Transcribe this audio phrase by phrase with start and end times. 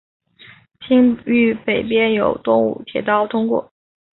[0.79, 3.71] 町域北边有东武铁道通过。